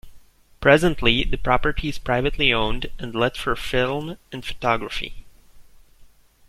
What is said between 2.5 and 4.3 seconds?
owned and let for film